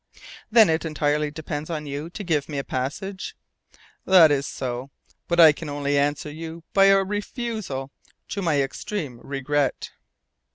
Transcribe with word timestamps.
"Then 0.49 0.67
it 0.67 0.83
entirely 0.83 1.29
depends 1.29 1.69
on 1.69 1.85
you 1.85 2.09
to 2.09 2.23
give 2.23 2.49
me 2.49 2.57
a 2.57 2.63
passage?" 2.63 3.35
"That 4.03 4.31
is 4.31 4.47
so, 4.47 4.89
but 5.27 5.39
I 5.39 5.51
can 5.51 5.69
only 5.69 5.95
answer 5.95 6.31
you 6.31 6.63
by 6.73 6.85
a 6.85 7.03
refusal 7.03 7.91
to 8.29 8.41
my 8.41 8.63
extreme 8.63 9.19
regret." 9.19 9.91